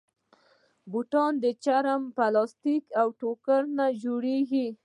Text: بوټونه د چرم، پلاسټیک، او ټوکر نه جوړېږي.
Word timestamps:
بوټونه 0.91 1.39
د 1.43 1.45
چرم، 1.63 2.01
پلاسټیک، 2.15 2.83
او 2.99 3.07
ټوکر 3.19 3.61
نه 3.77 3.85
جوړېږي. 4.03 4.65